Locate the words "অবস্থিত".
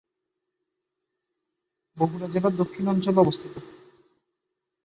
3.19-3.55